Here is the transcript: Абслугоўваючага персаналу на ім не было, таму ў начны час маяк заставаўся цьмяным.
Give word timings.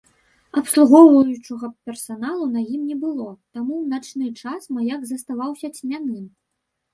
Абслугоўваючага 0.59 1.67
персаналу 1.89 2.47
на 2.55 2.63
ім 2.77 2.81
не 2.91 2.97
было, 3.03 3.27
таму 3.59 3.73
ў 3.81 3.85
начны 3.93 4.27
час 4.47 4.61
маяк 4.79 5.01
заставаўся 5.13 5.67
цьмяным. 5.77 6.25